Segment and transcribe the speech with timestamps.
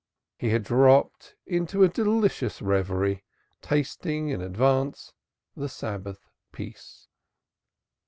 [0.39, 3.23] He had dropped into a delicious reverie
[3.61, 5.13] tasting in advance
[5.55, 7.07] the Sabbath peace.